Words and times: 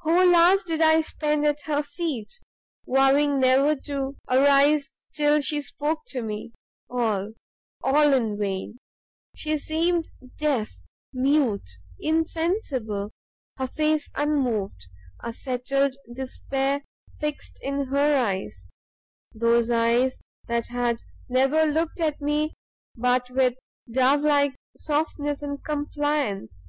"Whole 0.00 0.34
hours 0.34 0.62
did 0.62 0.80
I 0.80 1.02
spend 1.02 1.44
at 1.46 1.60
her 1.66 1.82
feet, 1.82 2.40
vowing 2.88 3.38
never 3.38 3.76
to 3.82 4.16
arise 4.30 4.88
till 5.12 5.42
she 5.42 5.60
spoke 5.60 6.06
to 6.06 6.22
me, 6.22 6.54
all, 6.88 7.34
all, 7.82 8.14
in 8.14 8.38
vain! 8.38 8.78
she 9.36 9.58
seemed 9.58 10.08
deaf, 10.38 10.72
mute, 11.12 11.68
insensible; 12.00 13.10
her 13.58 13.66
face 13.66 14.10
unmoved, 14.14 14.86
a 15.22 15.34
settled 15.34 15.96
despair 16.10 16.82
fixed 17.20 17.58
in 17.60 17.88
her 17.88 18.16
eyes, 18.24 18.70
those 19.34 19.70
eyes 19.70 20.18
that 20.48 20.68
had 20.68 21.02
never 21.28 21.66
looked 21.66 22.00
at 22.00 22.22
me 22.22 22.54
but 22.96 23.28
with 23.28 23.52
dove 23.92 24.22
like 24.22 24.54
softness 24.78 25.42
and 25.42 25.62
compliance! 25.62 26.68